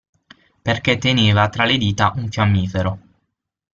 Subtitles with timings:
[0.63, 2.99] Perché teneva tra le dita un fiammifero.